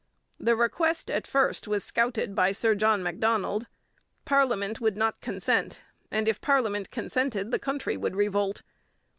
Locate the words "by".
2.33-2.53